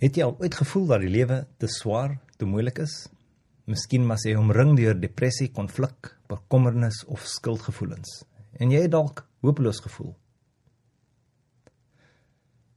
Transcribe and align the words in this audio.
Het 0.00 0.16
jy 0.16 0.24
al 0.24 0.38
ooit 0.40 0.54
gevoel 0.56 0.86
dat 0.88 1.02
die 1.04 1.10
lewe 1.12 1.42
te 1.60 1.68
swaar, 1.68 2.14
te 2.40 2.46
moeilik 2.48 2.78
is? 2.80 2.94
Miskien 3.68 4.06
mas 4.08 4.22
jy 4.24 4.32
omring 4.40 4.72
deur 4.78 4.96
depressie, 4.96 5.50
konflik, 5.52 6.14
bekommernis 6.30 7.02
of 7.04 7.26
skuldgevoelens 7.28 8.22
en 8.60 8.72
jy 8.72 8.80
het 8.86 8.94
dalk 8.94 9.20
hopeloos 9.44 9.82
gevoel. 9.84 10.14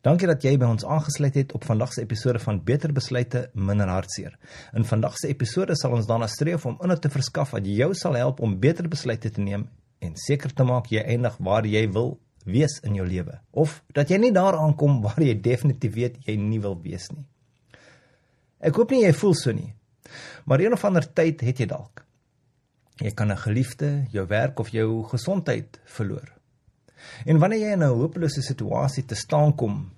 Dankie 0.00 0.30
dat 0.30 0.44
jy 0.44 0.54
by 0.56 0.70
ons 0.72 0.86
aangesluit 0.88 1.36
het 1.36 1.52
op 1.56 1.66
vandag 1.68 1.92
se 1.92 2.00
episode 2.06 2.40
van 2.40 2.62
Beter 2.64 2.92
Besluite, 2.96 3.50
Minder 3.52 3.92
Hartseer. 3.92 4.38
In 4.72 4.88
vandag 4.88 5.20
se 5.20 5.28
episode 5.28 5.76
sal 5.76 5.98
ons 5.98 6.08
daarna 6.08 6.28
streef 6.28 6.64
om 6.64 6.80
inhoud 6.80 7.04
te 7.04 7.12
verskaf 7.12 7.52
wat 7.52 7.68
jou 7.68 7.92
sal 8.00 8.16
help 8.16 8.40
om 8.40 8.56
beter 8.64 8.88
besluite 8.88 9.28
te 9.28 9.44
neem 9.44 9.68
en 10.00 10.16
seker 10.16 10.56
te 10.56 10.64
maak 10.64 10.88
jy 10.88 11.04
eindig 11.04 11.36
waar 11.36 11.68
jy 11.68 11.84
wil 11.92 12.14
wees 12.50 12.78
in 12.86 12.94
jou 12.94 13.06
lewe 13.06 13.38
of 13.50 13.82
dat 13.96 14.10
jy 14.10 14.18
nie 14.18 14.32
daar 14.32 14.58
aankom 14.58 15.00
waar 15.04 15.20
jy 15.22 15.34
definitief 15.40 15.94
weet 15.94 16.18
jy 16.26 16.36
nie 16.36 16.60
wil 16.60 16.76
wees 16.82 17.10
nie. 17.14 17.26
Ek 18.60 18.76
hoop 18.76 18.90
nie 18.92 19.04
jy 19.04 19.12
voel 19.16 19.34
so 19.34 19.52
nie. 19.56 19.72
Maar 20.44 20.60
een 20.60 20.72
of 20.76 20.84
ander 20.84 21.06
tyd 21.06 21.40
het 21.46 21.62
jy 21.62 21.66
dalk. 21.70 22.04
Jy 23.00 23.14
kan 23.16 23.32
'n 23.32 23.36
geliefde, 23.36 24.06
jou 24.12 24.26
werk 24.26 24.58
of 24.58 24.68
jou 24.68 25.04
gesondheid 25.08 25.80
verloor. 25.84 26.28
En 27.24 27.38
wanneer 27.38 27.60
jy 27.60 27.72
in 27.72 27.82
'n 27.84 27.96
hopelose 27.96 28.42
situasie 28.42 29.04
te 29.04 29.14
staan 29.14 29.54
kom, 29.56 29.90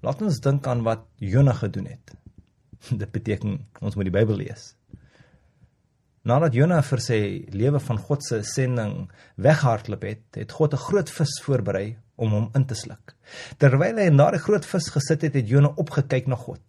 laat 0.00 0.22
ons 0.22 0.40
dink 0.40 0.66
aan 0.66 0.82
wat 0.82 1.04
Jona 1.18 1.52
gedoen 1.52 1.86
het. 1.86 2.14
Dit 3.00 3.12
beteken 3.12 3.66
ons 3.80 3.94
moet 3.94 4.04
die 4.04 4.18
Bybel 4.18 4.36
lees. 4.36 4.74
Nadat 6.26 6.56
Jona 6.58 6.80
vir 6.82 7.00
sy 7.04 7.18
lewe 7.54 7.78
van 7.78 8.00
God 8.02 8.24
se 8.26 8.40
sending 8.42 9.04
weghardloop 9.38 10.02
het, 10.08 10.24
het 10.34 10.54
God 10.58 10.72
'n 10.74 10.82
groot 10.86 11.10
vis 11.10 11.34
voorberei 11.44 11.98
om 12.16 12.30
hom 12.34 12.48
in 12.54 12.64
te 12.66 12.74
sluk. 12.74 13.14
Terwyl 13.58 14.00
hy 14.00 14.06
in 14.10 14.16
daardie 14.18 14.42
groot 14.42 14.66
vis 14.66 14.88
gesit 14.90 15.22
het, 15.22 15.34
het 15.34 15.48
Jona 15.48 15.70
opgekyk 15.76 16.26
na 16.26 16.34
God. 16.34 16.60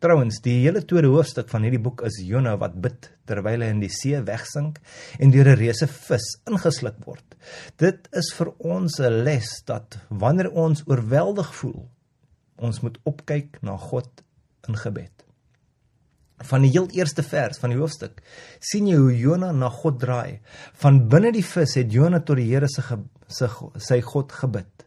Trouwens, 0.00 0.40
die 0.40 0.64
hele 0.64 0.82
tweede 0.82 1.06
hoofstuk 1.06 1.48
van 1.48 1.62
hierdie 1.62 1.78
boek 1.78 2.02
is 2.02 2.18
Jona 2.18 2.56
wat 2.56 2.80
bid 2.80 3.10
terwyl 3.26 3.62
hy 3.62 3.68
in 3.68 3.80
die 3.80 3.92
see 3.92 4.20
wegsink 4.20 4.80
en 5.20 5.30
deur 5.30 5.46
'n 5.46 5.58
reuse 5.58 5.86
vis 5.86 6.26
ingesluk 6.46 6.98
word. 7.06 7.36
Dit 7.76 8.08
is 8.12 8.32
vir 8.34 8.52
ons 8.58 8.98
'n 8.98 9.22
les 9.22 9.62
dat 9.66 9.98
wanneer 10.08 10.50
ons 10.50 10.82
oorweldig 10.86 11.54
voel, 11.54 11.88
ons 12.58 12.80
moet 12.80 12.98
opkyk 13.04 13.62
na 13.62 13.76
God 13.76 14.24
in 14.66 14.74
gebed 14.74 15.29
van 16.48 16.64
die 16.64 16.70
heel 16.72 16.88
eerste 16.96 17.22
vers 17.22 17.58
van 17.60 17.74
die 17.74 17.78
hoofstuk 17.78 18.22
sien 18.64 18.88
jy 18.88 18.96
hoe 18.96 19.16
Jona 19.16 19.50
na 19.52 19.68
God 19.72 19.98
draai. 20.00 20.40
Van 20.80 21.02
binne 21.12 21.32
die 21.36 21.44
vis 21.44 21.76
het 21.76 21.92
Jona 21.92 22.22
tot 22.24 22.40
die 22.40 22.48
Here 22.48 22.68
se 22.68 22.82
se 23.28 23.48
sy 23.78 24.00
God 24.00 24.32
gebid. 24.32 24.86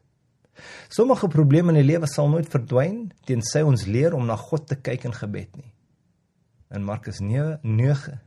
Sommige 0.89 1.27
probleme 1.27 1.73
in 1.73 1.79
die 1.81 1.87
lewe 1.87 2.07
sal 2.07 2.29
nooit 2.29 2.49
verdwyn 2.51 3.11
tensy 3.27 3.63
ons 3.65 3.85
leer 3.85 4.13
om 4.13 4.25
na 4.27 4.35
God 4.37 4.67
te 4.67 4.75
kyk 4.75 5.05
in 5.09 5.15
gebed 5.15 5.55
nie. 5.57 5.71
In 6.73 6.83
Markus 6.83 7.21
9 7.21 8.19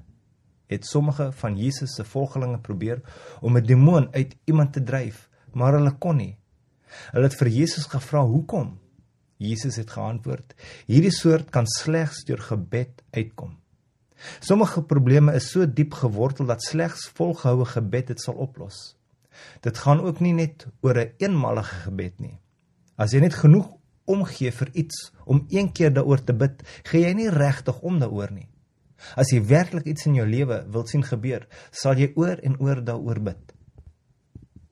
het 0.66 0.86
sommige 0.86 1.30
van 1.32 1.56
Jesus 1.58 1.94
se 1.94 2.04
volgelinge 2.04 2.58
probeer 2.58 3.02
om 3.40 3.56
'n 3.56 3.66
demoon 3.66 4.08
uit 4.14 4.36
iemand 4.44 4.72
te 4.72 4.82
dryf, 4.82 5.28
maar 5.52 5.72
hulle 5.72 5.98
kon 5.98 6.16
nie. 6.16 6.38
Hulle 7.12 7.24
het 7.24 7.38
vir 7.38 7.48
Jesus 7.48 7.86
gevra 7.86 8.22
hoekom 8.24 8.78
Jesus 9.36 9.76
het 9.76 9.90
geantwoord: 9.90 10.54
Hierdie 10.86 11.12
soort 11.12 11.50
kan 11.50 11.66
slegs 11.68 12.24
deur 12.24 12.40
gebed 12.40 13.02
uitkom. 13.12 13.56
Sommige 14.40 14.82
probleme 14.82 15.34
is 15.36 15.50
so 15.52 15.66
diep 15.66 15.94
gewortel 15.94 16.48
dat 16.48 16.64
slegs 16.64 17.08
volgehoue 17.14 17.66
gebed 17.68 18.14
dit 18.14 18.20
sal 18.20 18.34
oplos. 18.34 18.96
Dit 19.60 19.78
gaan 19.78 20.00
ook 20.00 20.20
nie 20.24 20.32
net 20.32 20.66
oor 20.80 20.96
'n 20.96 21.00
een 21.00 21.12
eenmalige 21.18 21.74
gebed 21.84 22.20
nie. 22.20 22.38
As 22.96 23.12
jy 23.12 23.20
net 23.20 23.34
genoeg 23.34 23.68
omgee 24.04 24.52
vir 24.52 24.70
iets 24.72 25.12
om 25.24 25.44
een 25.48 25.72
keer 25.72 25.92
daaroor 25.92 26.24
te 26.24 26.32
bid, 26.32 26.62
gee 26.82 27.00
jy 27.00 27.12
nie 27.12 27.30
regtig 27.30 27.80
om 27.80 27.98
daaroor 27.98 28.30
nie. 28.32 28.48
As 29.16 29.30
jy 29.30 29.42
werklik 29.44 29.84
iets 29.86 30.06
in 30.06 30.14
jou 30.14 30.26
lewe 30.26 30.64
wil 30.72 30.86
sien 30.86 31.02
gebeur, 31.02 31.46
sal 31.70 31.98
jy 31.98 32.12
oor 32.16 32.40
en 32.42 32.56
oor 32.60 32.84
daaroor 32.84 33.20
bid. 33.20 33.52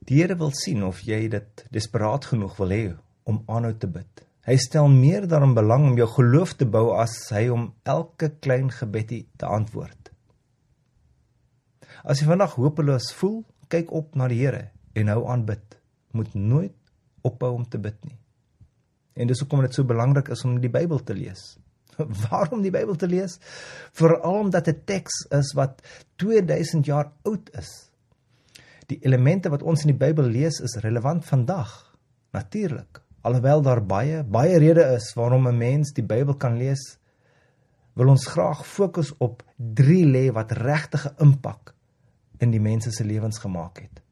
Die 0.04 0.20
Here 0.20 0.36
wil 0.36 0.52
sien 0.52 0.82
of 0.84 1.00
jy 1.00 1.28
dit 1.28 1.64
desperaat 1.70 2.24
genoeg 2.24 2.56
wil 2.56 2.68
hê 2.68 2.96
om 3.24 3.42
aanhou 3.46 3.72
te 3.78 3.86
bid. 3.86 4.24
Hy 4.44 4.56
stel 4.60 4.90
meer 4.92 5.24
daarin 5.24 5.54
belang 5.56 5.86
om 5.88 5.96
jou 5.96 6.08
geloof 6.18 6.52
te 6.60 6.66
bou 6.68 6.90
as 7.00 7.16
hy 7.32 7.46
om 7.48 7.70
elke 7.88 8.28
klein 8.44 8.68
gebedjie 8.68 9.22
te 9.40 9.48
antwoord. 9.48 10.10
As 12.04 12.20
jy 12.20 12.28
vandag 12.28 12.58
hopeloos 12.60 13.08
voel, 13.16 13.40
kyk 13.72 13.92
op 13.96 14.12
na 14.20 14.28
die 14.28 14.42
Here 14.42 14.66
en 14.92 15.08
hou 15.08 15.22
aan 15.32 15.46
bid. 15.48 15.78
Moet 16.12 16.34
nooit 16.36 16.76
ophou 17.24 17.54
om 17.56 17.64
te 17.64 17.80
bid 17.80 17.96
nie. 18.04 18.18
En 19.16 19.30
dis 19.30 19.40
hoekom 19.40 19.62
dit 19.64 19.72
so 19.72 19.88
belangrik 19.88 20.28
is 20.34 20.44
om 20.44 20.58
die 20.60 20.72
Bybel 20.72 21.00
te 21.06 21.16
lees. 21.16 21.54
Waarom 22.26 22.60
die 22.60 22.74
Bybel 22.74 22.98
te 23.00 23.08
lees? 23.08 23.38
Veral 23.96 24.42
omdat 24.44 24.68
dit 24.68 24.76
'n 24.76 24.84
teks 24.84 25.24
is 25.40 25.54
wat 25.56 25.80
2000 26.20 26.84
jaar 26.84 27.12
oud 27.22 27.50
is. 27.56 27.70
Die 28.92 29.00
elemente 29.00 29.48
wat 29.48 29.62
ons 29.62 29.86
in 29.86 29.94
die 29.94 30.02
Bybel 30.06 30.28
lees 30.28 30.60
is 30.60 30.76
relevant 30.84 31.24
vandag. 31.24 31.96
Natuurlik, 32.36 33.00
Alhoewel 33.24 33.62
daar 33.64 33.80
baie 33.80 34.20
baie 34.22 34.58
redes 34.60 35.02
is 35.02 35.14
waarom 35.16 35.48
'n 35.48 35.58
mens 35.58 35.92
die 35.92 36.04
Bybel 36.04 36.34
kan 36.34 36.58
lees, 36.58 36.98
wil 37.94 38.08
ons 38.08 38.26
graag 38.26 38.66
fokus 38.66 39.14
op 39.18 39.42
3 39.56 40.04
lê 40.06 40.32
wat 40.32 40.52
regtig 40.52 41.06
'n 41.06 41.22
impak 41.24 41.74
in 42.38 42.50
die 42.50 42.60
mense 42.60 42.90
se 42.90 43.04
lewens 43.04 43.38
gemaak 43.38 43.78
het. 43.78 44.02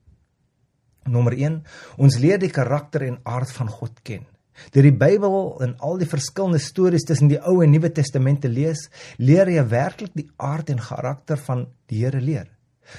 Nommer 1.04 1.32
1, 1.32 1.62
ons 1.98 2.18
leer 2.18 2.38
die 2.38 2.50
karakter 2.50 3.02
en 3.02 3.18
aard 3.22 3.50
van 3.52 3.68
God 3.68 4.02
ken. 4.02 4.26
Deur 4.70 4.82
die 4.82 4.96
Bybel 4.96 5.60
en 5.64 5.76
al 5.78 5.98
die 5.98 6.08
verskillende 6.08 6.58
stories 6.58 7.04
tussen 7.04 7.28
die 7.28 7.40
Ou 7.40 7.62
en 7.62 7.70
Nuwe 7.70 7.90
Testamente 7.92 8.48
lees, 8.48 8.88
leer 9.18 9.48
jy 9.48 9.64
werklik 9.68 10.12
die 10.14 10.28
aard 10.36 10.70
en 10.70 10.78
karakter 10.78 11.36
van 11.36 11.66
die 11.86 12.04
Here 12.04 12.20
leer. 12.20 12.48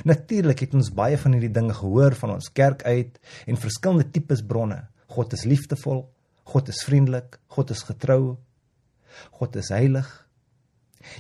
Natuurlik 0.04 0.60
het 0.60 0.74
ons 0.74 0.92
baie 0.96 1.18
van 1.18 1.36
hierdie 1.36 1.54
dinge 1.54 1.74
gehoor 1.74 2.16
van 2.16 2.36
ons 2.38 2.50
kerk 2.52 2.84
uit 2.84 3.20
en 3.48 3.60
verskillende 3.60 4.10
tipes 4.12 4.42
bronne. 4.46 4.82
God 5.14 5.34
is 5.38 5.46
liefdevol, 5.46 6.04
God 6.50 6.70
is 6.74 6.82
vriendelik, 6.88 7.38
God 7.54 7.72
is 7.72 7.84
getrou, 7.86 8.38
God 9.38 9.56
is 9.62 9.70
heilig. 9.74 10.10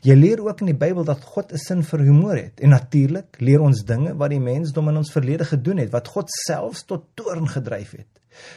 Jy 0.03 0.15
leer 0.15 0.41
ook 0.41 0.63
in 0.63 0.71
die 0.71 0.79
Bybel 0.79 1.03
dat 1.05 1.23
God 1.35 1.51
'n 1.51 1.59
sin 1.59 1.83
vir 1.83 1.99
humor 2.07 2.37
het 2.37 2.61
en 2.61 2.69
natuurlik 2.69 3.39
leer 3.39 3.61
ons 3.61 3.83
dinge 3.83 4.15
wat 4.15 4.31
die 4.31 4.39
mensdom 4.39 4.89
in 4.89 4.97
ons 4.97 5.11
verlede 5.11 5.45
gedoen 5.45 5.77
het 5.77 5.91
wat 5.91 6.07
God 6.07 6.29
selfs 6.47 6.85
tot 6.85 7.09
toorn 7.15 7.47
gedryf 7.47 7.91
het. 7.91 8.07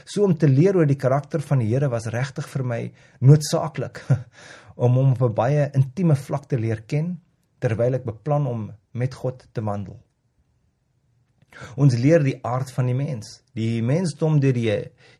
So 0.04 0.24
om 0.24 0.36
te 0.38 0.48
leer 0.48 0.76
oor 0.76 0.86
die 0.86 0.97
karakter 0.97 1.41
van 1.41 1.58
die 1.58 1.68
Here 1.68 1.88
was 1.88 2.06
regtig 2.06 2.48
vir 2.48 2.64
my 2.64 2.92
noodsaaklik 3.20 4.03
om 4.84 4.94
hom 4.94 5.12
op 5.12 5.22
'n 5.22 5.34
baie 5.34 5.70
intieme 5.74 6.16
vlak 6.16 6.47
te 6.47 6.58
leer 6.58 6.82
ken 6.86 7.20
terwyl 7.58 7.94
ek 7.94 8.04
beplan 8.04 8.47
om 8.47 8.72
met 8.92 9.14
God 9.14 9.47
te 9.53 9.60
wandel. 9.60 10.06
Ons 11.77 11.97
leer 11.97 12.25
die 12.25 12.39
aard 12.44 12.71
van 12.75 12.91
die 12.91 12.97
mens. 12.97 13.41
Die 13.56 13.83
mensdom 13.83 14.41
deur 14.41 14.56
die 14.56 14.69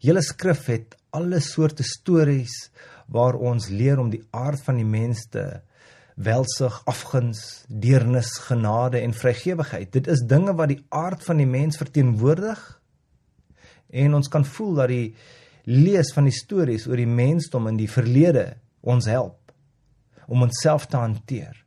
hele 0.05 0.23
skrif 0.25 0.67
het 0.71 0.97
alle 1.17 1.41
soorte 1.41 1.85
stories 1.87 2.71
waar 3.13 3.39
ons 3.39 3.69
leer 3.71 4.01
om 4.03 4.11
die 4.11 4.25
aard 4.35 4.61
van 4.67 4.81
die 4.81 4.89
mens 4.89 5.27
te 5.31 5.47
welsig, 6.17 6.77
afguns, 6.89 7.65
deernis, 7.69 8.31
genade 8.49 9.03
en 9.05 9.13
vrygewigheid. 9.15 9.91
Dit 9.93 10.09
is 10.09 10.25
dinge 10.25 10.55
wat 10.57 10.73
die 10.73 10.81
aard 10.89 11.25
van 11.25 11.41
die 11.41 11.49
mens 11.49 11.77
verteenwoordig. 11.77 12.61
En 13.93 14.17
ons 14.17 14.29
kan 14.33 14.45
voel 14.45 14.75
dat 14.81 14.93
die 14.93 15.15
lees 15.67 16.13
van 16.15 16.29
die 16.29 16.35
stories 16.35 16.87
oor 16.89 17.01
die 17.01 17.11
mensdom 17.11 17.69
in 17.69 17.79
die 17.81 17.91
verlede 17.91 18.55
ons 18.87 19.09
help 19.11 19.53
om 20.27 20.43
onsself 20.47 20.89
te 20.91 20.99
hanteer. 20.99 21.66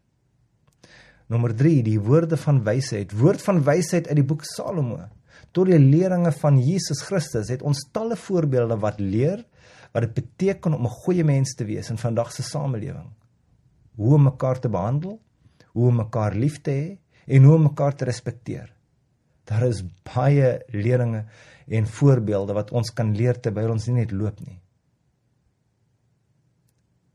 Nommer 1.29 1.53
3, 1.53 1.84
die 1.85 2.00
woorde 2.01 2.38
van 2.41 2.63
wysheid. 2.66 3.12
Woord 3.13 3.44
van 3.45 3.59
wysheid 3.62 4.07
uit 4.09 4.17
die 4.17 4.25
boek 4.25 4.47
Salomo. 4.50 4.97
Tot 5.53 5.69
die 5.69 5.78
leringe 5.78 6.31
van 6.41 6.57
Jesus 6.57 7.03
Christus 7.06 7.51
het 7.53 7.62
ons 7.66 7.84
talle 7.94 8.17
voorbeelde 8.17 8.79
wat 8.81 8.97
leer 9.01 9.44
wat 9.94 10.06
dit 10.06 10.13
beteken 10.13 10.73
om 10.73 10.85
'n 10.85 10.95
goeie 11.06 11.23
mens 11.23 11.53
te 11.56 11.66
wees 11.66 11.90
in 11.90 11.97
vandag 11.97 12.31
se 12.31 12.44
samelewing. 12.44 13.09
Hoe 13.96 14.14
om 14.16 14.23
mekaar 14.23 14.59
te 14.59 14.70
behandel, 14.70 15.20
hoe 15.73 15.87
om 15.87 15.96
mekaar 15.96 16.35
lief 16.35 16.61
te 16.61 16.72
hê 16.72 16.97
en 17.28 17.43
hoe 17.43 17.55
om 17.55 17.64
mekaar 17.64 17.96
te 17.96 18.05
respekteer. 18.05 18.73
Daar 19.46 19.67
is 19.67 19.84
baie 20.16 20.61
leringe 20.67 21.26
en 21.67 21.87
voorbeelde 21.87 22.53
wat 22.53 22.72
ons 22.72 22.93
kan 22.93 23.16
leer 23.16 23.40
terwyl 23.40 23.72
ons 23.72 23.87
nie 23.87 23.96
net 23.96 24.11
loop 24.11 24.40
nie. 24.40 24.59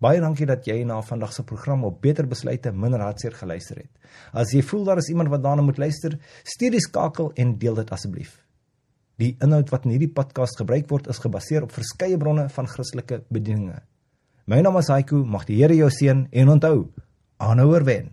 Baie 0.04 0.20
dankie 0.20 0.44
dat 0.44 0.66
jy 0.68 0.82
na 0.84 0.98
vandag 1.00 1.30
se 1.32 1.42
program 1.48 1.86
op 1.88 2.02
Beter 2.04 2.26
Besluite 2.28 2.74
Minder 2.76 3.00
Hartseer 3.00 3.32
geluister 3.38 3.78
het. 3.80 4.10
As 4.36 4.50
jy 4.52 4.60
voel 4.60 4.82
daar 4.84 5.00
is 5.00 5.08
iemand 5.08 5.30
wat 5.32 5.40
daarna 5.40 5.62
moet 5.64 5.78
luister, 5.80 6.18
stuur 6.44 6.74
die 6.74 6.82
skakel 6.84 7.30
en 7.40 7.54
deel 7.62 7.78
dit 7.78 7.92
asseblief. 7.94 8.34
Die 9.16 9.30
inhoud 9.40 9.72
wat 9.72 9.86
in 9.88 9.94
hierdie 9.94 10.10
podcast 10.12 10.60
gebruik 10.60 10.90
word, 10.92 11.08
is 11.08 11.22
gebaseer 11.24 11.64
op 11.64 11.72
verskeie 11.72 12.18
bronne 12.20 12.50
van 12.52 12.68
Christelike 12.68 13.22
bedieninge. 13.32 13.78
My 14.44 14.60
naam 14.60 14.76
is 14.82 14.92
Haiku, 14.92 15.22
mag 15.24 15.48
die 15.48 15.56
Here 15.62 15.78
jou 15.78 15.88
seën 15.88 16.26
en 16.28 16.52
onthou, 16.52 16.90
aanhouer 17.40 17.88
wen. 17.88 18.12